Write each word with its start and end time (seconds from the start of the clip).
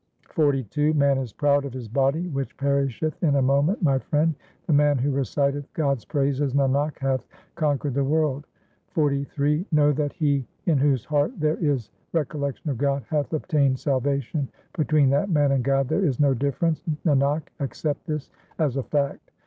XLII 0.35 0.93
Man 0.93 1.19
is 1.19 1.31
proud 1.31 1.63
of 1.63 1.73
his 1.73 1.87
body 1.87 2.27
which 2.29 2.57
perisheth 2.57 3.21
in 3.21 3.35
a 3.35 3.41
moment, 3.43 3.83
my 3.83 3.99
friend; 3.99 4.33
The 4.65 4.73
man 4.73 4.97
who 4.97 5.11
reciteth 5.11 5.71
God's 5.73 6.05
praises, 6.05 6.55
Nanak, 6.55 6.97
hath 6.97 7.23
con 7.53 7.77
quered 7.77 7.93
the 7.93 8.03
world. 8.03 8.47
XLIII 8.95 9.63
Know 9.71 9.91
that 9.91 10.13
he 10.13 10.47
in 10.65 10.79
whose 10.79 11.05
heart 11.05 11.39
there 11.39 11.57
is 11.57 11.91
recollection 12.13 12.71
of 12.71 12.79
God, 12.79 13.03
hath 13.09 13.31
obtained 13.31 13.77
salvation; 13.77 14.49
Between 14.75 15.11
that 15.11 15.29
man 15.29 15.51
and 15.51 15.63
God 15.63 15.87
there 15.87 16.03
is 16.03 16.19
no 16.19 16.33
difference; 16.33 16.81
Nanak, 17.05 17.49
accept 17.59 18.07
this 18.07 18.31
as 18.57 18.77
a 18.77 18.81
fact. 18.81 19.29